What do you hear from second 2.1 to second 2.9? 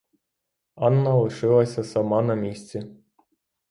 на місці.